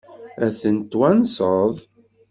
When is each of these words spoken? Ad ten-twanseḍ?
Ad 0.45 0.53
ten-twanseḍ? 0.61 1.75